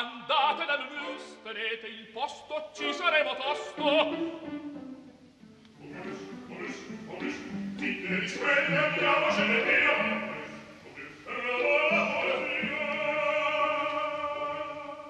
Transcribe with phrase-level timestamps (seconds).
[0.00, 4.58] andate dal mus tenete il posto ci saremo tosto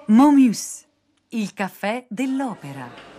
[0.07, 0.85] Momus,
[1.29, 3.10] il caffè dell'opera.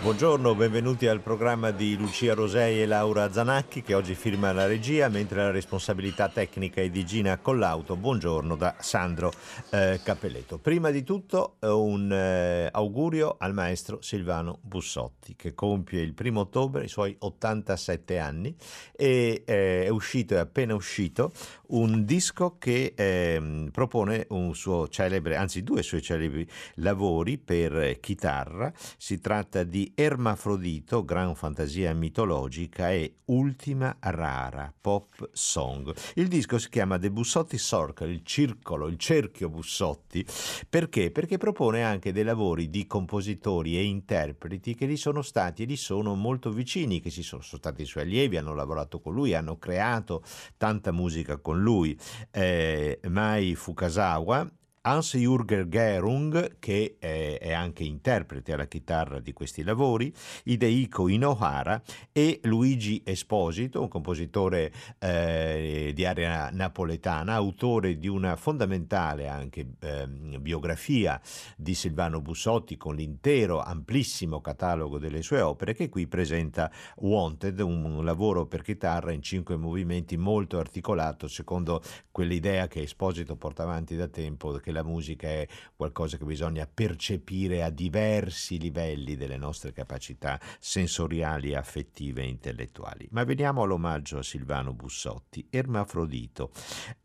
[0.00, 5.08] Buongiorno, benvenuti al programma di Lucia Rosei e Laura Zanacchi che oggi firma la regia,
[5.08, 7.96] mentre la responsabilità tecnica è di Gina Collauto.
[7.96, 9.32] Buongiorno da Sandro
[9.70, 10.58] eh, Cappelletto.
[10.58, 16.42] Prima di tutto eh, un eh, augurio al maestro Silvano Bussotti che compie il primo
[16.42, 18.54] ottobre i suoi 87 anni
[18.94, 21.32] e eh, è uscito, è appena uscito,
[21.68, 28.72] un disco che ehm, propone un suo celebre, anzi due suoi celebri lavori per chitarra.
[28.96, 35.94] Si tratta di Ermafrodito, gran fantasia mitologica e Ultima rara pop song.
[36.14, 40.24] Il disco si chiama The Bussotti Circle, il circolo, il cerchio Bussotti.
[40.68, 41.10] Perché?
[41.10, 45.76] Perché propone anche dei lavori di compositori e interpreti che gli sono stati e gli
[45.76, 49.58] sono molto vicini, che si sono, sono stati suoi allievi, hanno lavorato con lui, hanno
[49.58, 50.22] creato
[50.56, 51.98] tanta musica con lui.
[52.30, 54.50] Eh, Mai Fukasawa
[54.82, 60.12] Hans-Jürger Gerung, che è anche interprete alla chitarra di questi lavori,
[60.44, 61.80] Hidehiko Inohara
[62.12, 70.06] e Luigi Esposito, un compositore eh, di area napoletana, autore di una fondamentale anche eh,
[70.06, 71.20] biografia
[71.56, 78.04] di Silvano Bussotti con l'intero amplissimo catalogo delle sue opere, che qui presenta Wanted, un
[78.04, 84.08] lavoro per chitarra in cinque movimenti molto articolato secondo quell'idea che Esposito porta avanti da
[84.08, 90.38] tempo, che la musica è qualcosa che bisogna percepire a diversi livelli delle nostre capacità
[90.58, 93.08] sensoriali, affettive e intellettuali.
[93.12, 96.50] Ma veniamo all'omaggio a Silvano Bussotti, Ermafrodito.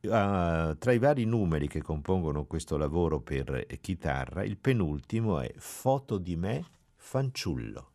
[0.01, 6.17] Uh, tra i vari numeri che compongono questo lavoro per chitarra, il penultimo è Foto
[6.17, 6.65] di me,
[6.97, 7.91] fanciullo.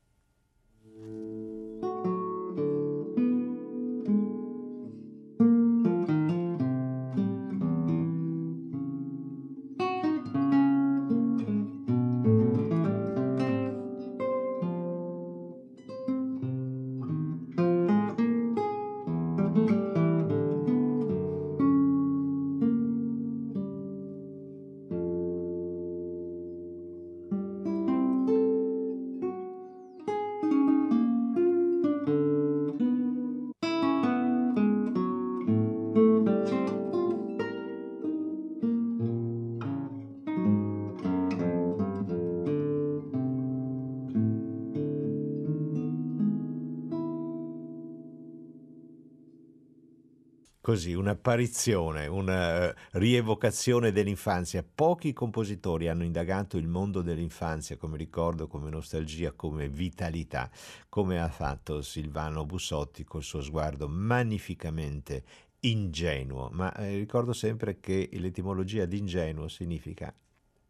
[50.69, 54.63] Così un'apparizione, una eh, rievocazione dell'infanzia.
[54.63, 60.51] Pochi compositori hanno indagato il mondo dell'infanzia come ricordo, come nostalgia, come vitalità,
[60.91, 65.25] come ha fatto Silvano Bussotti col suo sguardo magnificamente
[65.61, 70.15] ingenuo, ma eh, ricordo sempre che l'etimologia di ingenuo significa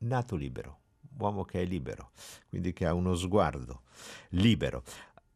[0.03, 0.79] nato libero,
[1.19, 2.13] uomo che è libero,
[2.49, 3.83] quindi che ha uno sguardo
[4.29, 4.85] libero.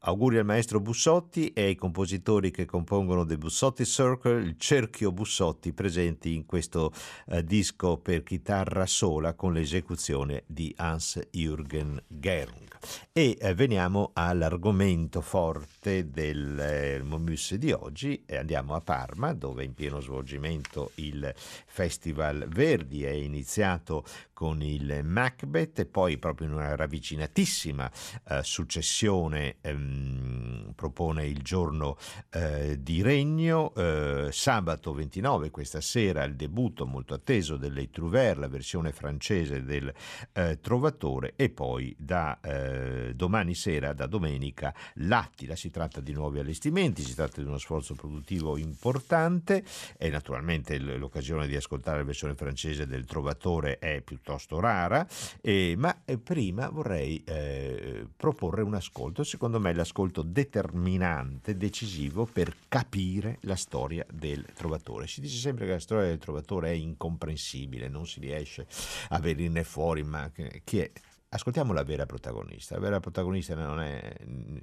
[0.05, 5.73] Auguri al maestro Bussotti e ai compositori che compongono The Bussotti Circle, il cerchio Bussotti
[5.73, 6.93] presenti in questo
[7.29, 12.79] eh, disco per chitarra sola con l'esecuzione di Hans-Jürgen Gerung.
[13.13, 19.63] E eh, veniamo all'argomento forte del eh, Momus di oggi e andiamo a Parma dove
[19.63, 24.05] è in pieno svolgimento il Festival Verdi è iniziato
[24.43, 27.89] con il Macbeth e poi proprio in una ravvicinatissima
[28.29, 31.97] eh, successione ehm, propone il giorno
[32.31, 38.49] eh, di regno, eh, sabato 29 questa sera il debutto molto atteso delle Trouvert, la
[38.49, 39.95] versione francese del
[40.33, 46.41] eh, Trovatore e poi da eh, domani sera, da domenica, l'Attila, si tratta di nuovi
[46.41, 49.63] allestimenti, si tratta di uno sforzo produttivo importante
[49.97, 55.07] e naturalmente l'occasione di ascoltare la versione francese del Trovatore è piuttosto piuttosto rara,
[55.41, 62.55] eh, ma eh, prima vorrei eh, proporre un ascolto, secondo me l'ascolto determinante, decisivo per
[62.69, 65.07] capire la storia del trovatore.
[65.07, 68.67] Si dice sempre che la storia del trovatore è incomprensibile, non si riesce
[69.09, 70.31] a venirne fuori, ma
[70.65, 70.91] chi è?
[71.29, 72.75] Ascoltiamo la vera protagonista.
[72.75, 74.15] La vera protagonista non è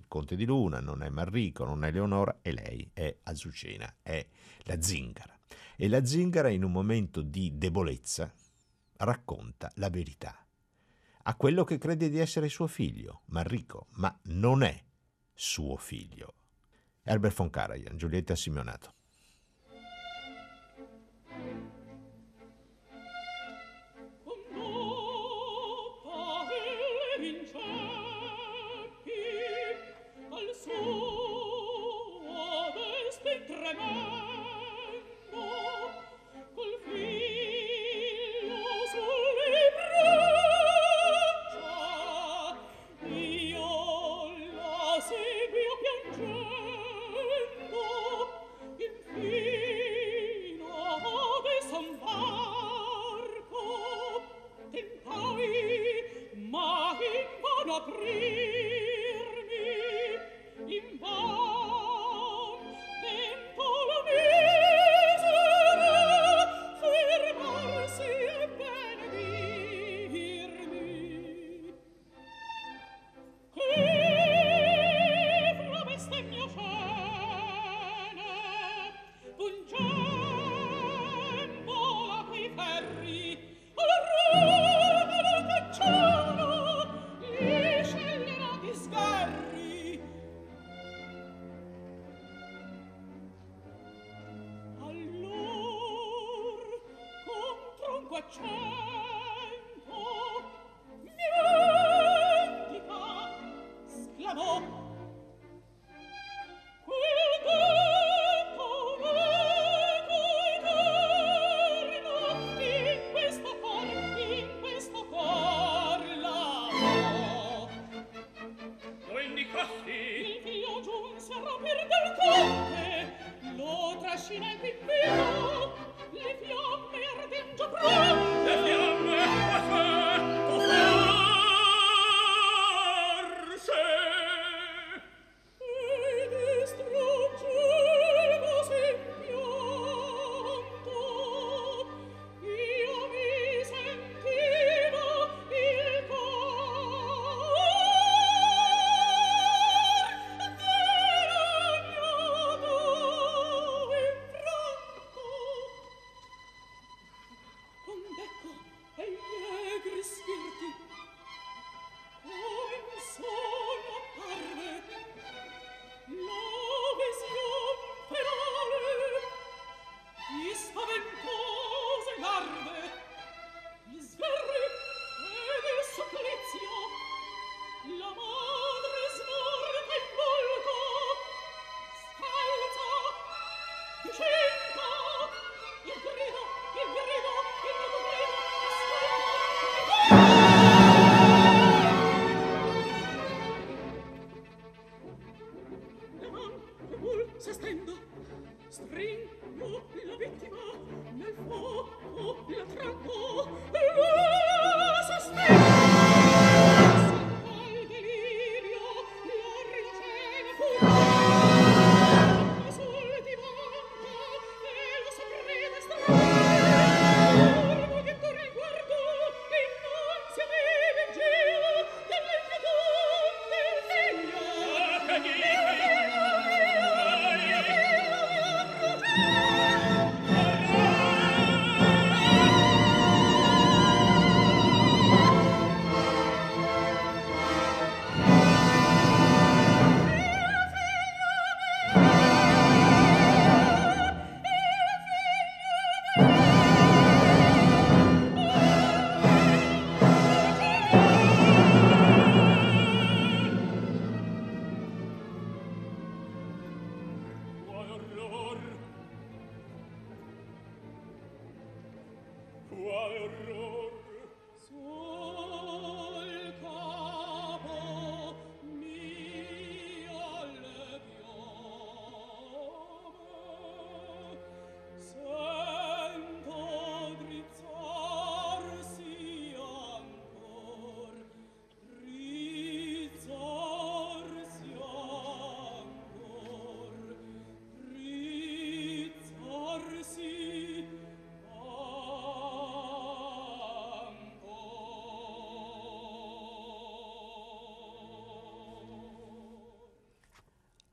[0.07, 4.24] Conte di Luna, non è Marrico, non è Leonora, è lei, è Azucena, è
[4.63, 5.36] la zingara.
[5.75, 8.31] E la zingara in un momento di debolezza,
[9.00, 10.44] racconta la verità
[11.30, 14.84] a quello che crede di essere suo figlio, Marrico, ma non è
[15.34, 16.34] suo figlio.
[17.04, 18.94] Herbert von Karajan, Giulietta Simeonato.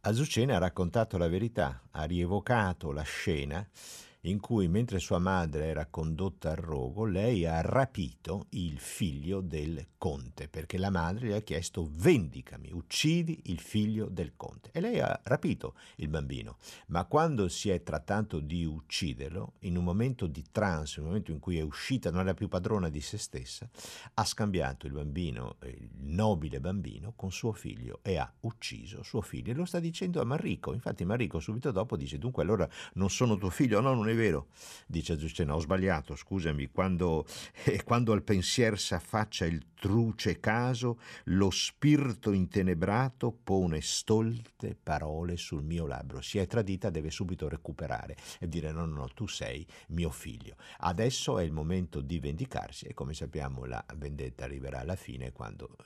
[0.06, 3.68] Azucena ha raccontato la verità, ha rievocato la scena
[4.20, 9.84] in cui mentre sua madre era condotta al rogo, lei ha rapito il figlio del
[9.98, 14.55] conte, perché la madre gli ha chiesto vendicami, uccidi il figlio del conte.
[14.76, 19.84] E lei ha rapito il bambino, ma quando si è trattato di ucciderlo, in un
[19.84, 23.00] momento di trance, in un momento in cui è uscita, non era più padrona di
[23.00, 23.66] se stessa,
[24.12, 29.52] ha scambiato il bambino, il nobile bambino, con suo figlio e ha ucciso suo figlio.
[29.52, 33.38] E lo sta dicendo a Marrico, infatti Marrico subito dopo dice, dunque allora non sono
[33.38, 34.48] tuo figlio, no, non è vero,
[34.86, 37.24] dice Azucena, ho sbagliato, scusami, quando,
[37.64, 45.62] eh, quando al pensier s'affaccia il truce caso, lo spirito intenebrato pone stolte parole sul
[45.62, 46.20] mio labbro.
[46.20, 50.56] Si è tradita, deve subito recuperare e dire no, no, no, tu sei mio figlio.
[50.78, 55.76] Adesso è il momento di vendicarsi e come sappiamo la vendetta arriverà alla fine quando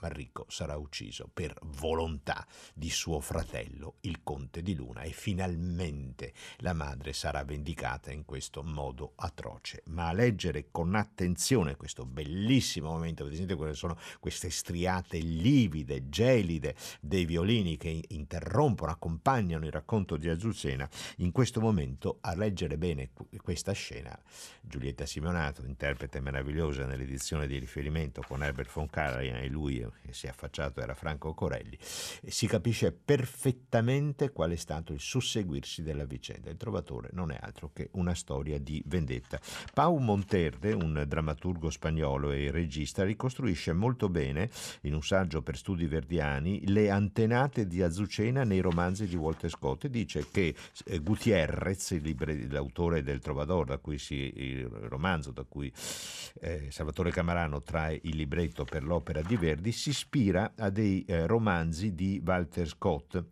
[0.00, 6.72] Manrico sarà ucciso per volontà di suo fratello, il conte di Luna, e finalmente la
[6.72, 9.82] madre sarà vendicata in questo modo atroce.
[9.86, 16.74] Ma a leggere con attenzione questo bellissimo momento, vedete quelle sono queste striate livide, gelide
[17.00, 23.10] dei violini che interrompono, accompagnano il racconto di Azucena, in questo momento a leggere bene
[23.42, 24.16] questa scena,
[24.60, 30.26] Giulietta Simonato, interprete meravigliosa nell'edizione di riferimento con Herbert von Karajan e lui che si
[30.26, 36.50] è affacciato era Franco Corelli, si capisce perfettamente qual è stato il susseguirsi della vicenda.
[36.50, 39.40] Il trovatore non è altro che una storia di vendetta.
[39.74, 44.48] Pau Monterde, un drammaturgo spagnolo e regista, ricostruisce molto bene,
[44.82, 49.86] in un saggio per studi verdiani, le antenate di Azucena nei romanzi di Walter Scott.
[49.86, 51.98] Dice che eh, Gutierrez,
[52.50, 55.72] l'autore del Trovador, da cui si, il romanzo da cui
[56.40, 61.26] eh, Salvatore Camarano trae il libretto per l'opera di Verdi, si ispira a dei eh,
[61.26, 63.24] romanzi di Walter Scott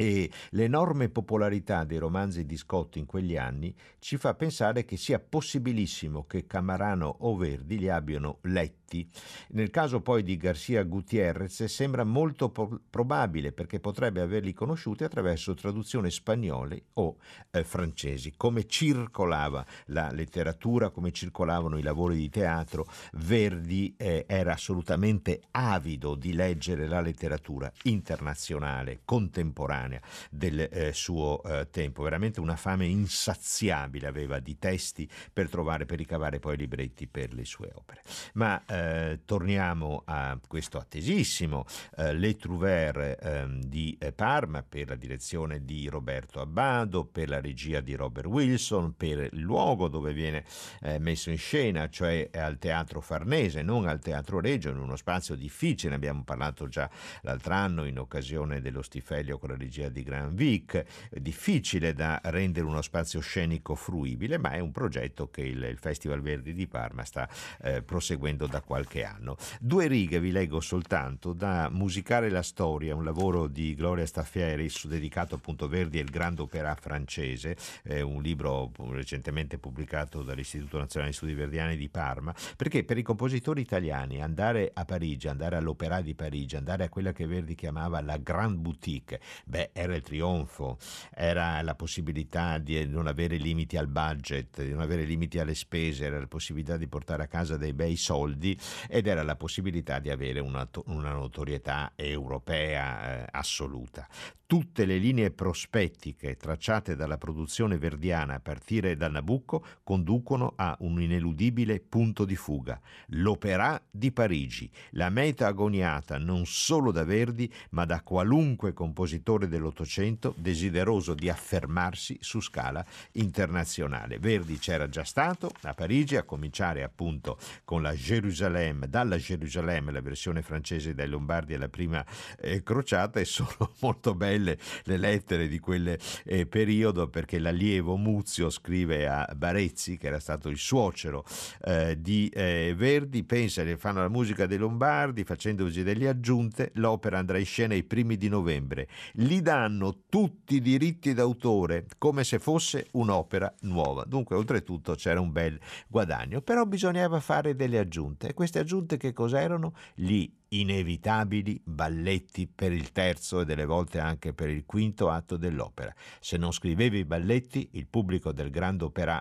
[0.00, 5.18] e l'enorme popolarità dei romanzi di Scott in quegli anni ci fa pensare che sia
[5.18, 9.08] possibilissimo che Camarano o Verdi li abbiano letti diritti.
[9.50, 15.54] Nel caso poi di Garcia Gutierrez sembra molto po- probabile perché potrebbe averli conosciuti attraverso
[15.54, 17.16] traduzioni spagnole o
[17.50, 18.34] eh, francesi.
[18.36, 26.14] Come circolava la letteratura, come circolavano i lavori di teatro, Verdi eh, era assolutamente avido
[26.14, 32.02] di leggere la letteratura internazionale, contemporanea del eh, suo eh, tempo.
[32.02, 37.44] Veramente una fame insaziabile aveva di testi per trovare, per ricavare poi libretti per le
[37.44, 38.02] sue opere.
[38.34, 41.64] Ma eh, torniamo a questo attesissimo
[41.96, 47.80] eh, Le Trouvert eh, di Parma per la direzione di Roberto Abbado, per la regia
[47.80, 50.44] di Robert Wilson, per il luogo dove viene
[50.80, 55.34] eh, messo in scena, cioè al Teatro Farnese, non al Teatro Regio, in uno spazio
[55.34, 56.88] difficile, ne abbiamo parlato già
[57.22, 62.66] l'altro anno in occasione dello Stifelio con la regia di Gran Vic, difficile da rendere
[62.66, 67.04] uno spazio scenico fruibile, ma è un progetto che il, il Festival Verdi di Parma
[67.04, 67.28] sta
[67.62, 69.36] eh, proseguendo da qualche anno.
[69.58, 75.34] Due righe vi leggo soltanto da Musicare la storia, un lavoro di Gloria Staffieri dedicato
[75.34, 81.10] appunto a Verdi e il grande opera francese, eh, un libro recentemente pubblicato dall'Istituto Nazionale
[81.10, 86.00] di Studi Verdiani di Parma, perché per i compositori italiani andare a Parigi, andare all'Opera
[86.00, 90.78] di Parigi, andare a quella che Verdi chiamava la Grande Boutique, beh, era il trionfo,
[91.12, 96.04] era la possibilità di non avere limiti al budget, di non avere limiti alle spese,
[96.04, 100.10] era la possibilità di portare a casa dei bei soldi ed era la possibilità di
[100.10, 104.06] avere una, una notorietà europea eh, assoluta
[104.50, 111.00] tutte le linee prospettiche tracciate dalla produzione verdiana a partire da Nabucco conducono a un
[111.00, 117.84] ineludibile punto di fuga, l'Opéra di Parigi, la meta agoniata non solo da Verdi ma
[117.84, 124.18] da qualunque compositore dell'Ottocento desideroso di affermarsi su scala internazionale.
[124.18, 128.49] Verdi c'era già stato a Parigi, a cominciare appunto con la Gerusalemme,
[128.88, 132.04] dalla Gerusalemme, la versione francese dai Lombardi alla prima
[132.40, 137.96] eh, crociata e sono molto belle belle le lettere di quel eh, periodo perché l'allievo
[137.96, 141.24] Muzio scrive a Barezzi, che era stato il suocero
[141.64, 147.18] eh, di eh, Verdi, pensa che fanno la musica dei Lombardi facendosi delle aggiunte, l'opera
[147.18, 148.88] andrà in scena i primi di novembre.
[149.12, 154.04] Gli danno tutti i diritti d'autore come se fosse un'opera nuova.
[154.06, 158.29] Dunque, oltretutto c'era un bel guadagno, però bisognava fare delle aggiunte.
[158.30, 159.74] E queste aggiunte che cos'erano?
[159.92, 165.92] Gli inevitabili balletti per il terzo e delle volte anche per il quinto atto dell'opera.
[166.20, 169.20] Se non scrivevi i balletti, il pubblico del Grand Opéra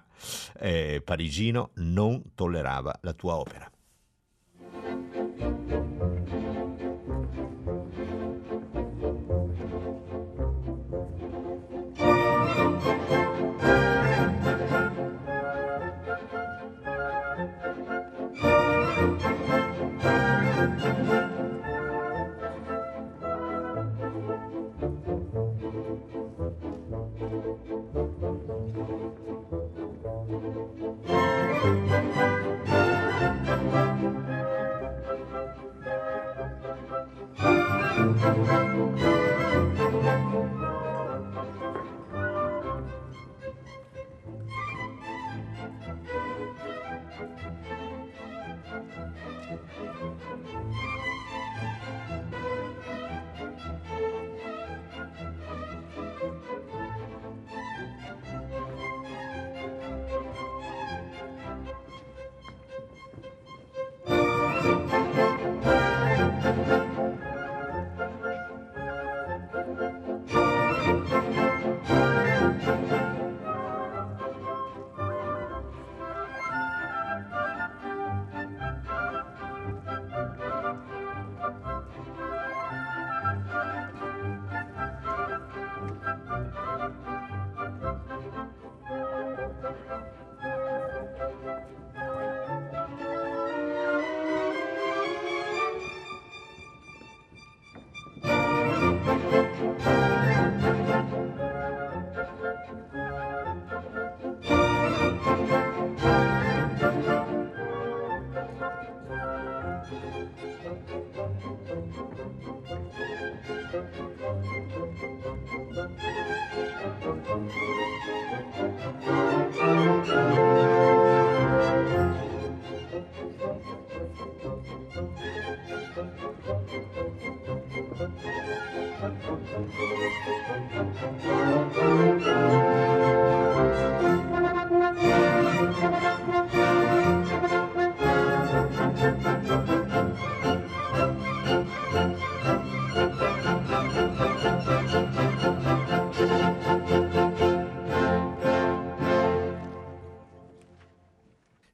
[0.60, 3.72] eh, parigino non tollerava la tua opera.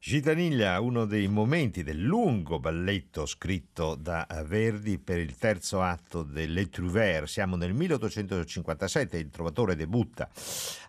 [0.07, 6.69] Gitaniglia, uno dei momenti del lungo balletto scritto da Verdi per il terzo atto delle
[6.69, 7.31] Trouvères.
[7.31, 10.29] Siamo nel 1857, il Trovatore debutta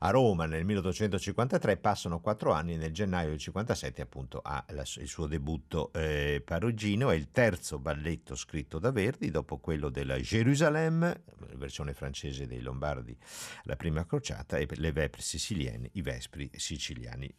[0.00, 5.08] a Roma nel 1853, passano quattro anni e nel gennaio del 57 appunto ha il
[5.08, 7.08] suo debutto eh, parigino.
[7.08, 11.22] È il terzo balletto scritto da Verdi dopo quello della Gerusalemme,
[11.54, 13.16] versione francese dei Lombardi,
[13.62, 17.34] la prima crociata, e le Vespri siciliane, i Vespri siciliani.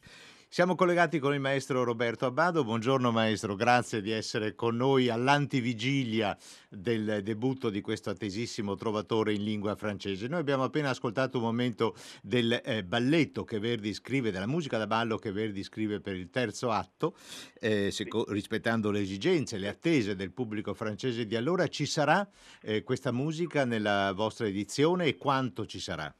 [0.57, 2.63] Siamo collegati con il maestro Roberto Abbado.
[2.63, 6.35] Buongiorno maestro, grazie di essere con noi all'antivigilia
[6.67, 10.27] del debutto di questo attesissimo trovatore in lingua francese.
[10.27, 14.87] Noi abbiamo appena ascoltato un momento del eh, balletto che Verdi scrive, della musica da
[14.87, 17.15] ballo che Verdi scrive per il terzo atto,
[17.59, 21.67] eh, seco- rispettando le esigenze, le attese del pubblico francese di allora.
[21.67, 22.27] Ci sarà
[22.63, 26.11] eh, questa musica nella vostra edizione e quanto ci sarà?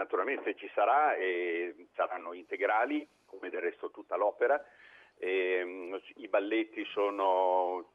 [0.00, 4.62] Naturalmente ci sarà e saranno integrali, come del resto tutta l'opera.
[5.18, 7.92] E, mm, I balletti sono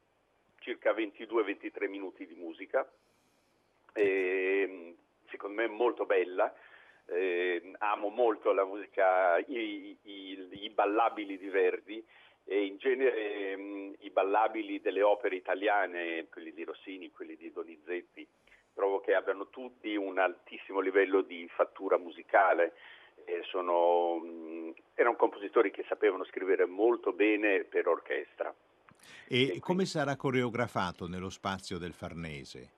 [0.60, 2.88] circa 22-23 minuti di musica,
[3.94, 4.92] e, mm,
[5.30, 6.54] secondo me molto bella.
[7.08, 12.04] Eh, amo molto la musica, i, i, i, ballabili di Verdi
[12.44, 17.52] e in genere mh, mm, i ballabili delle opere italiane, quelli di Rossini, quelli di
[17.52, 18.28] Donizetti,
[18.76, 22.74] trovo che abbiano tutti un altissimo livello di fattura musicale.
[23.50, 28.54] Sono, mm, erano compositori che sapevano scrivere molto bene per orchestra.
[29.28, 32.70] E, e come sarà coreografato nello spazio del Farnese?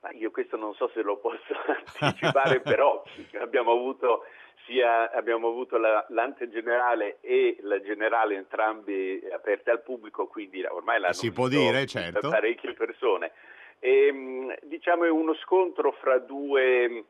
[0.00, 1.54] Ma io questo non so se lo posso
[2.00, 3.04] anticipare, però
[3.40, 4.24] abbiamo avuto
[4.66, 11.00] sia abbiamo avuto la, l'ante generale e la generale entrambi aperte al pubblico, quindi ormai
[11.00, 12.30] l'hanno si può dire, certo.
[12.30, 13.32] parecchie persone.
[13.84, 17.04] E, ehm, diciamo è uno scontro fra due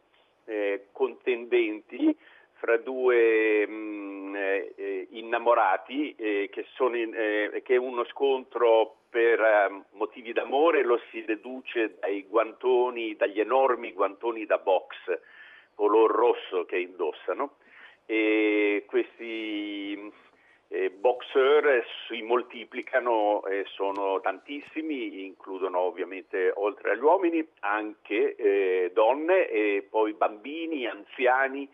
[0.46, 2.16] eh, contendenti,
[2.54, 9.38] fra due mh, mm, eh, innamorati, eh, che, in, eh, che, è uno scontro per
[9.38, 14.94] uh, motivi d'amore, lo si deduce dai guantoni, dagli enormi guantoni da box
[15.74, 17.56] color rosso che indossano.
[18.06, 20.10] E questi
[20.72, 29.48] eh, boxer si moltiplicano e sono tantissimi, includono ovviamente oltre agli uomini anche eh, donne
[29.48, 31.68] e poi bambini, anziani,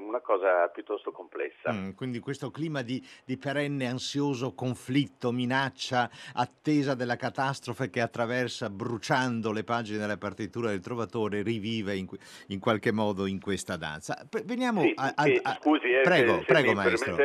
[0.00, 1.72] una cosa piuttosto complessa.
[1.72, 8.70] Mm, quindi questo clima di, di, perenne ansioso conflitto, minaccia, attesa della catastrofe che attraversa
[8.70, 12.08] bruciando le pagine della partitura del Trovatore rivive in,
[12.48, 14.26] in qualche modo in questa danza.
[14.44, 17.16] Veniamo sì, a, a, a, Scusi, eh, prego, se, prego se maestro.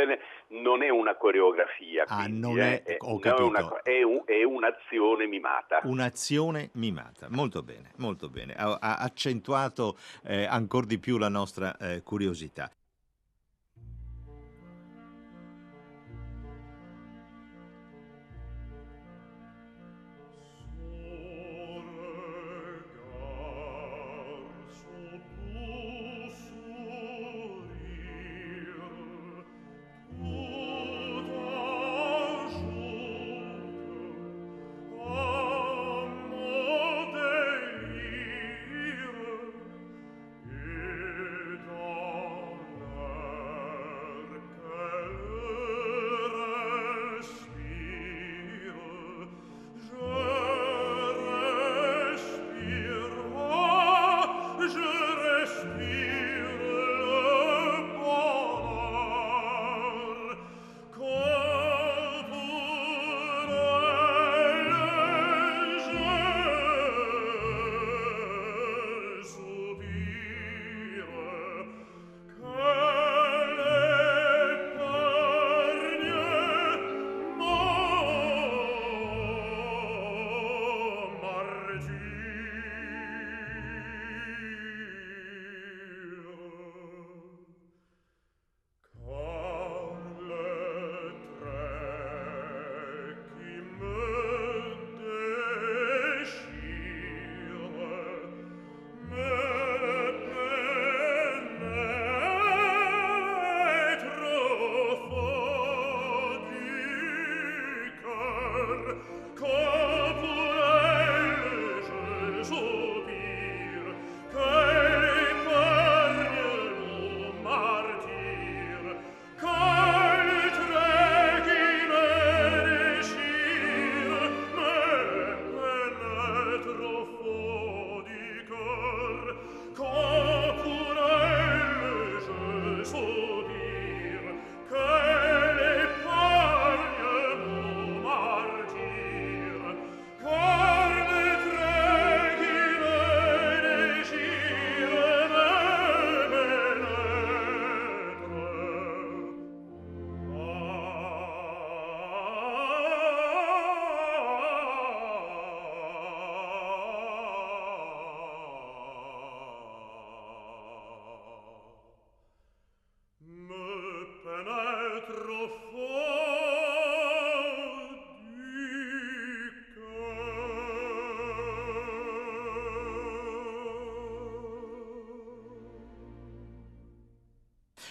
[0.49, 3.43] Non è una coreografia, ah, quindi, non è, eh, ho capito.
[3.43, 5.81] È, una, è, un, è, un'azione mimata.
[5.83, 8.55] Un'azione mimata, molto bene, molto bene.
[8.55, 12.71] Ha, ha accentuato eh, ancora di più la nostra eh, curiosità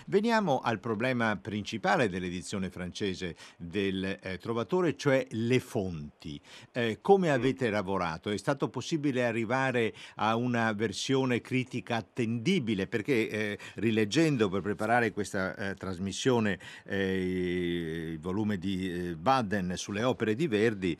[0.08, 6.40] Veniamo al problema principale dell'edizione francese del eh, Trovatore, cioè le fonti.
[6.70, 8.30] Eh, come avete lavorato?
[8.30, 12.86] È stato possibile arrivare a una versione critica attendibile?
[12.86, 20.04] Perché eh, rileggendo per preparare questa eh, trasmissione eh, il volume di eh, Baden sulle
[20.04, 20.96] opere di Verdi,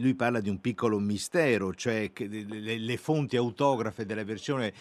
[0.00, 4.72] lui parla di un piccolo mistero, cioè che le, le fonti autografe della versione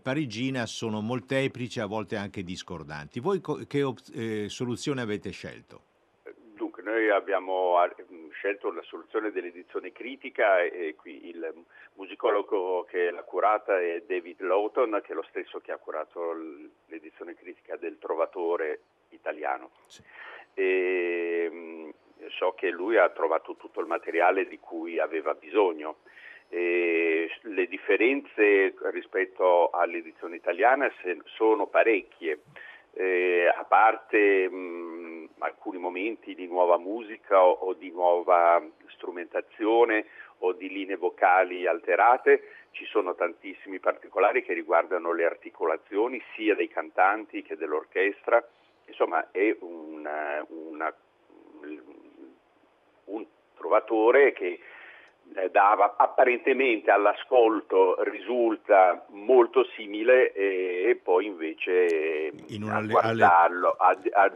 [0.00, 3.01] parigina sono molteplici, a volte anche discordanti.
[3.20, 5.90] Voi che eh, soluzione avete scelto?
[6.54, 7.76] Dunque, noi abbiamo
[8.30, 11.52] scelto la soluzione dell'edizione critica e qui il
[11.94, 16.32] musicologo che l'ha curata è David Lawton, che è lo stesso che ha curato
[16.86, 19.70] l'edizione critica del Trovatore italiano.
[19.86, 20.02] Sì.
[20.54, 21.92] E,
[22.30, 25.98] so che lui ha trovato tutto il materiale di cui aveva bisogno.
[26.48, 30.92] E le differenze rispetto all'edizione italiana
[31.24, 32.40] sono parecchie,
[32.94, 40.06] eh, a parte mh, alcuni momenti di nuova musica o, o, di nuova strumentazione
[40.38, 46.68] o di linee vocali alterate, ci sono tantissimi particolari che riguardano le articolazioni sia dei
[46.68, 48.44] cantanti che dell'orchestra,
[48.86, 50.92] insomma è una, una,
[53.04, 54.58] un trovatore che
[55.36, 62.32] eh, dava apparentemente all'ascolto risulta molto simile e, e poi invece
[62.68, 64.32] a guardarlo, a, a,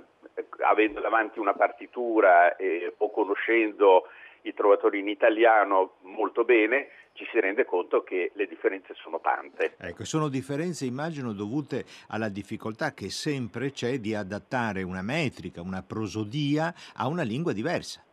[0.68, 4.08] avendo davanti una partitura eh, o conoscendo
[4.42, 9.74] i trovatori in italiano molto bene, ci si rende conto che le differenze sono tante.
[9.78, 15.82] Ecco, sono differenze immagino dovute alla difficoltà che sempre c'è di adattare una metrica, una
[15.82, 18.05] prosodia a una lingua diversa.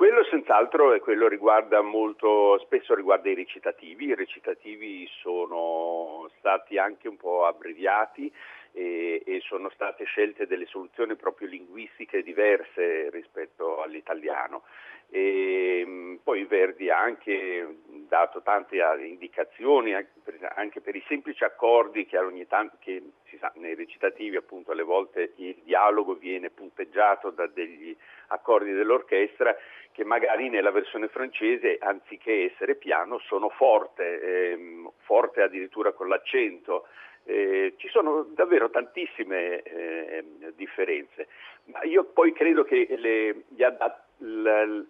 [0.00, 7.06] Quello senz'altro e quello riguarda molto, spesso riguarda i recitativi, i recitativi sono stati anche
[7.06, 8.32] un po' abbreviati
[8.72, 14.62] e, e sono state scelte delle soluzioni proprio linguistiche diverse rispetto all'italiano.
[15.08, 17.76] E, mm, poi Verdi ha anche
[18.08, 23.74] dato tante indicazioni anche per i semplici accordi che ogni tanto che si sa, nei
[23.74, 27.96] recitativi appunto alle volte il dialogo viene punteggiato da degli
[28.28, 29.56] accordi dell'orchestra
[29.92, 36.86] che magari nella versione francese anziché essere piano sono forte, ehm, forte addirittura con l'accento.
[37.30, 40.24] Eh, ci sono davvero tantissime eh,
[40.56, 41.28] differenze,
[41.66, 44.84] ma io poi credo che le, gli adat- l-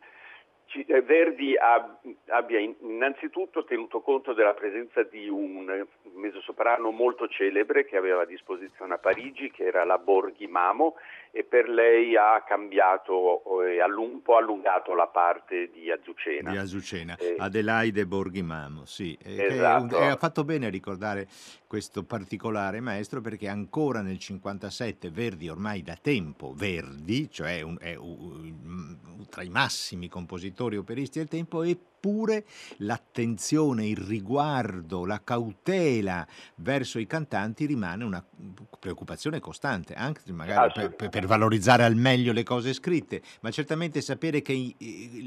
[0.87, 1.55] eh, Verdi
[2.29, 8.94] abbia innanzitutto tenuto conto della presenza di un mezzosoprano molto celebre che aveva a disposizione
[8.94, 10.96] a Parigi, che era la Borghi Mamo,
[11.32, 16.50] e per lei ha cambiato e un po' allungato la parte di Azucena.
[16.50, 19.16] Di Azucena, eh, Adelaide Borghi Mamo, sì.
[19.22, 19.98] Esatto.
[19.98, 21.28] E ha fatto bene a ricordare
[21.66, 27.94] questo particolare maestro perché ancora nel 57 Verdi ormai da tempo, Verdi, cioè un, è
[27.94, 28.96] un,
[29.28, 31.62] tra i massimi compositori operisti del tempo,
[32.00, 32.44] eppure
[32.78, 38.24] l'attenzione, il riguardo, la cautela verso i cantanti rimane una
[38.78, 44.40] preoccupazione costante, anche magari per, per, valorizzare al meglio le cose scritte, ma certamente sapere
[44.40, 44.74] che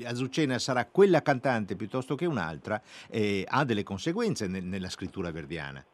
[0.06, 2.82] Azucena sarà quella cantante piuttosto che un'altra
[3.12, 5.86] eh, ha delle conseguenze nel, nella scrittura verdiana.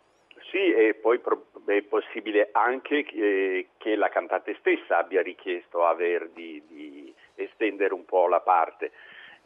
[0.50, 1.20] Sì, e poi
[1.66, 8.06] è possibile anche che, che, la cantante stessa abbia richiesto a Verdi di estendere un
[8.06, 8.92] po' la parte.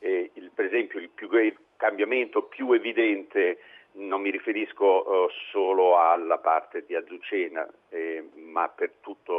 [0.04, 1.30] Eh, il, per esempio il, più,
[1.78, 3.60] cambiamento più evidente,
[3.94, 9.32] non mi riferisco uh, solo alla parte di Azucena, eh, ma per tutta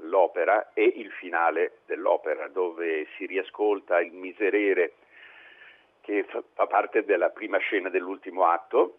[0.00, 4.94] l'opera, è il finale dell'opera, dove si riascolta il miserere
[6.00, 8.96] che fa parte della prima scena dell'ultimo atto,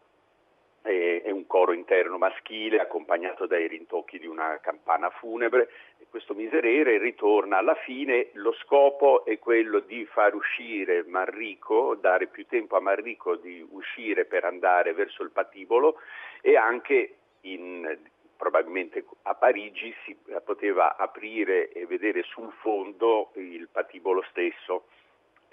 [0.84, 5.70] è un coro interno maschile accompagnato dai rintocchi di una campana funebre.
[6.10, 12.46] Questo miserere ritorna alla fine, lo scopo è quello di far uscire Manrico, dare più
[12.46, 15.96] tempo a Manrico di uscire per andare verso il patibolo.
[16.42, 17.98] E anche in,
[18.36, 24.84] probabilmente a Parigi si poteva aprire e vedere sul fondo il patibolo stesso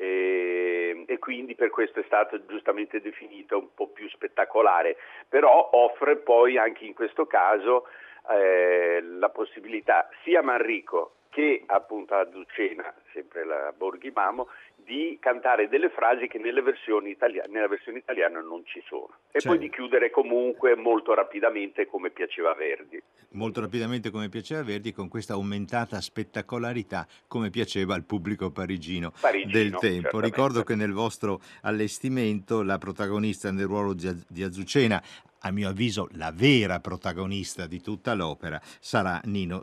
[0.00, 4.96] e, e, quindi per questo è stato giustamente definito un po' più spettacolare,
[5.28, 7.86] però offre poi anche in questo caso
[8.30, 15.16] eh, la possibilità sia a Manrico che appunto a Zucena, sempre la Borghi Mamo, di
[15.20, 19.10] cantare delle frasi che nelle versioni italiane, nella versione italiana non ci sono.
[19.30, 23.00] E cioè, poi di chiudere comunque molto rapidamente come piaceva Verdi.
[23.30, 29.52] Molto rapidamente come piaceva Verdi, con questa aumentata spettacolarità come piaceva al pubblico parigino, parigino
[29.52, 30.00] del tempo.
[30.00, 30.26] Certamente.
[30.26, 35.00] Ricordo che nel vostro allestimento la protagonista nel ruolo di Azucena
[35.40, 39.62] a mio avviso la vera protagonista di tutta l'opera, sarà Nino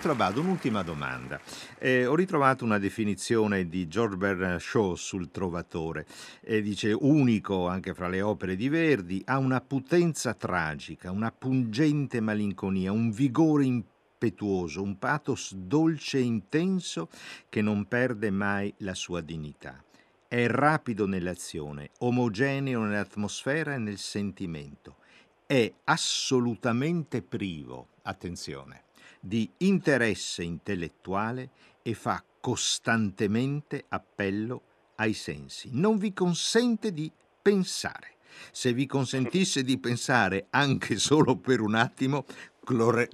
[0.00, 1.38] Maestro Abad, un'ultima domanda.
[1.78, 6.06] Eh, ho ritrovato una definizione di George Bernard Shaw sul Trovatore.
[6.40, 12.22] Eh, dice unico anche fra le opere di Verdi, ha una potenza tragica, una pungente
[12.22, 17.10] malinconia, un vigore impetuoso, un pathos dolce e intenso
[17.50, 19.84] che non perde mai la sua dignità.
[20.26, 24.96] È rapido nell'azione, omogeneo nell'atmosfera e nel sentimento.
[25.44, 28.84] È assolutamente privo, attenzione,
[29.20, 31.50] di interesse intellettuale
[31.82, 34.62] e fa costantemente appello
[34.96, 35.70] ai sensi.
[35.72, 38.14] Non vi consente di pensare.
[38.52, 42.24] Se vi consentisse di pensare anche solo per un attimo,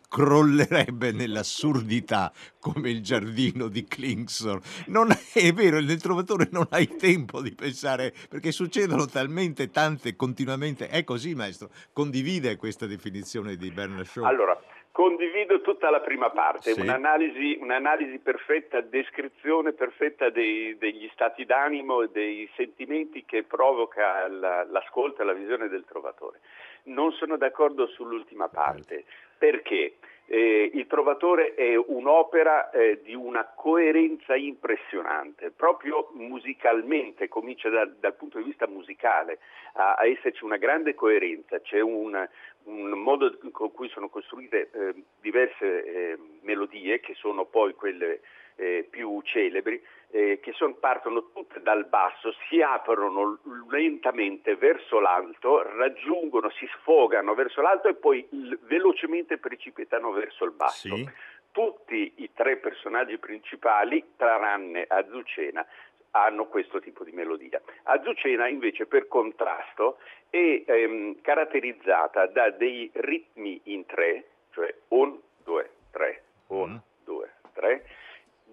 [0.09, 4.61] crollerebbe nell'assurdità come il giardino di Klingsor.
[4.87, 10.89] Non è, vero, nel trovatore non hai tempo di pensare perché succedono talmente tante continuamente.
[10.89, 11.71] È così, maestro.
[11.93, 14.25] Condivide questa definizione di Bernard Shaw?
[14.25, 14.61] Allora,
[14.97, 16.81] Condivido tutta la prima parte, sì.
[16.81, 24.65] un'analisi, un'analisi, perfetta, descrizione perfetta dei, degli stati d'animo e dei sentimenti che provoca la,
[24.65, 26.41] l'ascolto e la visione del trovatore.
[26.85, 29.05] Non sono d'accordo sull'ultima parte,
[29.37, 37.87] perché eh, il Trovatore è un'opera eh, di una coerenza impressionante, proprio musicalmente, comincia da,
[37.87, 39.39] dal punto di vista musicale.
[39.75, 42.27] A, a, esserci una grande coerenza, c'è un
[42.67, 48.21] un modo con cui sono costruite eh, diverse eh, melodie, che sono poi quelle
[48.57, 53.39] eh, più celebri, eh, che son, partono tutte dal basso, si aprono
[53.69, 60.53] lentamente verso l'alto, raggiungono, si sfogano verso l'alto e poi l- velocemente precipitano verso il
[60.53, 60.95] basso.
[60.95, 61.09] Sì.
[61.51, 65.67] Tutti i tre personaggi principali, tranne Azucena,
[66.11, 67.61] hanno questo tipo di melodia.
[67.85, 69.99] Azucena invece per contrasto
[70.31, 77.87] è ehm, caratterizzata da dei ritmi in tre, cioè 1, 2, 3, 1, 2, 3,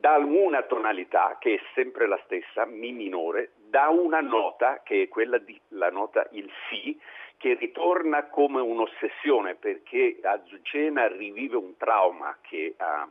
[0.04, 5.08] da una tonalità che è sempre la stessa, Mi minore, da una nota che è
[5.08, 7.00] quella di la nota il Si,
[7.38, 13.08] che ritorna come un'ossessione perché Azucena rivive un trauma che ha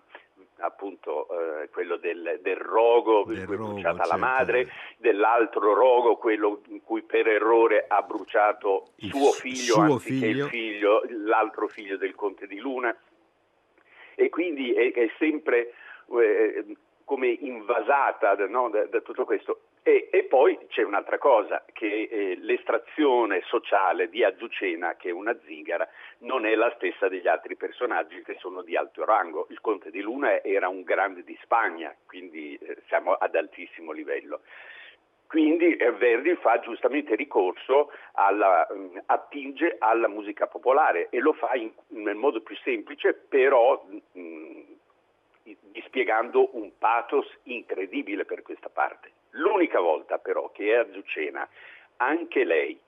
[0.58, 1.28] appunto
[1.62, 4.18] eh, quello del, del rogo Del in cui è rogo, bruciata la certo.
[4.18, 10.26] madre, dell'altro rogo, quello in cui per errore ha bruciato Il suo figlio suo anziché
[10.26, 11.00] il figlio.
[11.00, 12.94] figlio, l'altro figlio del conte di Luna.
[14.14, 15.72] E quindi è, è sempre
[16.20, 16.64] eh,
[17.04, 19.62] come invasata no, da- da tutto questo.
[19.82, 25.36] E, e poi c'è un'altra cosa, che eh, l'estrazione sociale di Azucena, che è una
[25.44, 29.46] zingara, non è la stessa degli altri personaggi che sono di alto rango.
[29.50, 34.42] Il conte di Luna era un grande di Spagna, quindi eh, siamo ad altissimo livello.
[35.26, 41.54] Quindi eh, Verdi fa giustamente ricorso alla, mh, attinge alla musica popolare e lo fa
[41.54, 44.60] in- nel modo più semplice, però mh,
[45.70, 49.10] dispiegando un pathos incredibile per questa parte.
[49.30, 51.48] L'unica volta però che Azucena,
[51.96, 52.78] anche lei,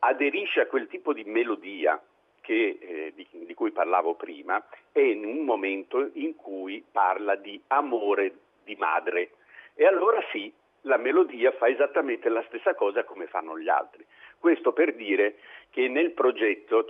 [0.00, 2.00] aderisce a quel tipo di melodia
[2.40, 7.60] che, eh, di, di cui parlavo prima è in un momento in cui parla di
[7.68, 9.30] amore di madre.
[9.74, 10.52] E allora sì,
[10.82, 14.06] la melodia fa esattamente la stessa cosa come fanno gli altri.
[14.38, 15.38] Questo per dire
[15.70, 16.86] che nel progetto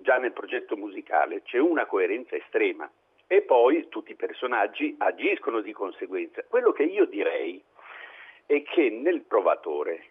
[0.00, 2.90] già nel progetto musicale, c'è una coerenza estrema
[3.34, 6.44] e poi tutti i personaggi agiscono di conseguenza.
[6.48, 7.60] Quello che io direi
[8.46, 10.04] è che nel provatore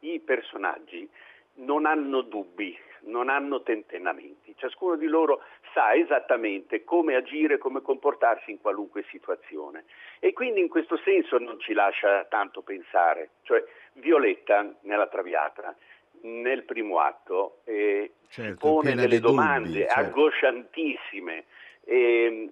[0.00, 1.08] i personaggi
[1.54, 5.42] non hanno dubbi, non hanno tentennamenti, ciascuno di loro
[5.72, 9.84] sa esattamente come agire, come comportarsi in qualunque situazione
[10.20, 13.64] e quindi in questo senso non ci lascia tanto pensare, cioè
[13.94, 15.74] Violetta nella Traviata
[16.22, 19.98] nel primo atto eh, Certo, pone delle di dubbi, domande certo.
[19.98, 21.44] angosciantissime,
[21.90, 22.48] e,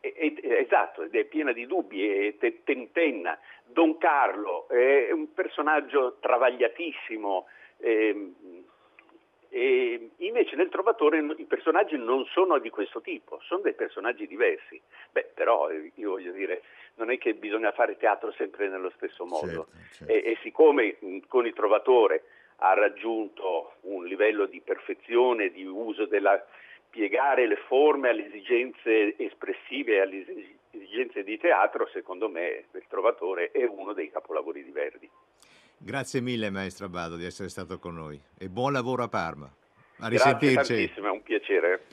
[0.00, 3.38] e- e- esatto, ed è piena di dubbi e te- tentenna.
[3.66, 7.46] Don Carlo è un personaggio travagliatissimo.
[7.78, 8.34] ehm,
[9.54, 14.80] e invece nel Trovatore i personaggi non sono di questo tipo, sono dei personaggi diversi.
[15.10, 16.62] Beh, però eh, io voglio dire,
[16.94, 19.46] non è che bisogna fare teatro sempre nello stesso modo.
[19.46, 20.12] Certo, certo.
[20.12, 20.96] E, e siccome
[21.28, 22.22] con il Trovatore
[22.64, 26.42] ha raggiunto un livello di perfezione, di uso della
[26.92, 32.84] piegare le forme alle esigenze espressive e alle esi- esigenze di teatro, secondo me il
[32.86, 35.10] Trovatore è uno dei capolavori di Verdi.
[35.78, 39.46] Grazie mille maestro Abbado di essere stato con noi e buon lavoro a Parma.
[39.46, 40.74] A Grazie risentirci.
[40.74, 41.84] tantissimo, è un piacere.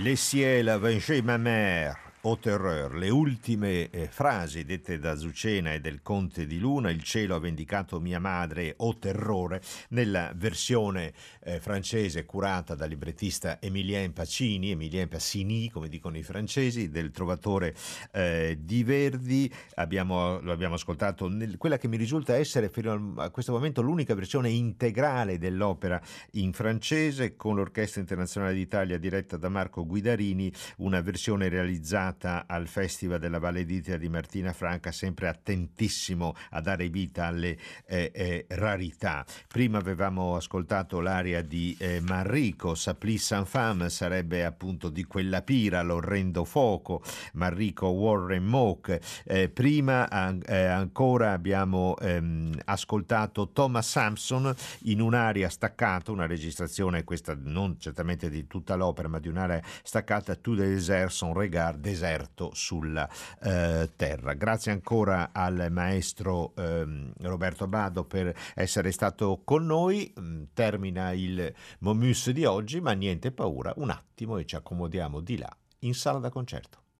[0.00, 0.78] Le ciel a
[1.22, 2.07] ma mère.
[2.22, 7.04] Au terreur, le ultime eh, frasi dette da Zucena e del Conte di Luna, il
[7.04, 11.12] cielo ha vendicato mia madre, o terrore, nella versione
[11.44, 17.76] eh, francese curata dal librettista Emilien Pacini, Emilien Passini, come dicono i francesi, del trovatore
[18.10, 19.48] eh, di Verdi.
[19.76, 24.16] Abbiamo, lo abbiamo ascoltato, nel, quella che mi risulta essere fino a questo momento l'unica
[24.16, 26.02] versione integrale dell'opera
[26.32, 32.66] in francese, con l'Orchestra Internazionale d'Italia diretta da Marco Guidarini, una versione realizzata dedicata al
[32.66, 37.56] Festival della Valle d'Italia di Martina Franca, sempre attentissimo a dare vita alle
[37.86, 39.24] eh, eh, rarità.
[39.46, 45.82] Prima avevamo ascoltato l'aria di eh, Manrico, Saplis San Fam sarebbe appunto di quella pira,
[45.82, 47.02] l'orrendo fuoco,
[47.34, 49.00] Manrico Warren Moke.
[49.24, 54.54] Eh, prima an- eh, ancora abbiamo ehm, ascoltato Thomas Sampson
[54.84, 60.34] in un'aria staccata, una registrazione questa non certamente di tutta l'opera, ma di un'area staccata,
[60.34, 63.08] Tout des airs son regard des deserto sulla
[63.42, 64.34] eh, terra.
[64.34, 70.12] Grazie ancora al maestro ehm, Roberto Bado per essere stato con noi.
[70.18, 75.36] Mm, termina il Momus di oggi, ma niente paura, un attimo e ci accomodiamo di
[75.36, 76.87] là in sala da concerto.